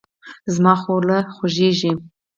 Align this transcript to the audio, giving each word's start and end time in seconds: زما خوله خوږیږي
زما 0.53 0.73
خوله 0.81 1.17
خوږیږي 1.35 1.91